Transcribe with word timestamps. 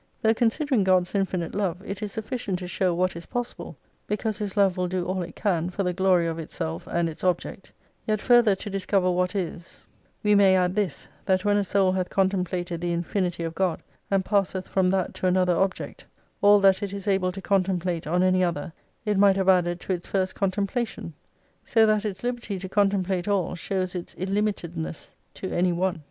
Though 0.23 0.33
considering 0.33 0.83
God's 0.83 1.13
infinite 1.13 1.53
love, 1.53 1.79
it 1.85 2.01
is 2.01 2.11
sufficient 2.11 2.57
to 2.57 2.67
show 2.67 2.91
what 2.91 3.15
is 3.15 3.27
possible; 3.27 3.77
because 4.07 4.39
His 4.39 4.57
love 4.57 4.75
will 4.75 4.87
do 4.87 5.05
all 5.05 5.21
it 5.21 5.35
can 5.35 5.69
for 5.69 5.83
the 5.83 5.93
glory 5.93 6.25
of 6.25 6.39
itself 6.39 6.87
and 6.87 7.07
its 7.07 7.23
object: 7.23 7.71
yet 8.07 8.19
further 8.19 8.55
to 8.55 8.69
discover 8.71 9.11
what 9.11 9.35
is, 9.35 9.85
we 10.23 10.33
may 10.33 10.55
add 10.55 10.73
316 10.73 10.73
this, 10.73 11.07
that 11.25 11.45
when 11.45 11.55
a 11.55 11.63
soul 11.63 11.91
hath 11.91 12.09
contemplated 12.09 12.81
the 12.81 12.91
Infinity 12.93 13.43
of 13.43 13.53
God, 13.53 13.83
and 14.09 14.25
passeth 14.25 14.67
from 14.67 14.87
that 14.87 15.13
to 15.13 15.27
another 15.27 15.55
object, 15.55 16.07
all 16.41 16.59
that 16.61 16.81
it 16.81 16.93
is 16.93 17.07
able 17.07 17.31
to 17.31 17.39
contemplate 17.39 18.07
on 18.07 18.23
any 18.23 18.43
other 18.43 18.73
it 19.05 19.19
might 19.19 19.35
have 19.35 19.49
added 19.49 19.79
to 19.81 19.93
its 19.93 20.07
first 20.07 20.33
contemplation. 20.33 21.13
So 21.63 21.85
that 21.85 22.05
its 22.05 22.23
liberty 22.23 22.57
to 22.57 22.67
con 22.67 22.89
template 22.89 23.27
all 23.27 23.53
shows 23.53 23.93
its 23.93 24.15
illimitedness 24.15 25.09
to 25.35 25.51
any 25.51 25.71
one. 25.71 25.99